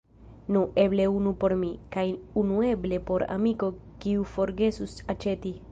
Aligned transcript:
Nu, 0.53 0.61
eble 0.83 1.05
unu 1.17 1.33
por 1.43 1.55
mi, 1.65 1.69
kaj 1.97 2.07
unu 2.43 2.65
eble 2.73 3.01
por 3.11 3.27
amiko 3.39 3.73
kiu 4.07 4.29
forgesus 4.37 5.03
aĉeti. 5.17 5.57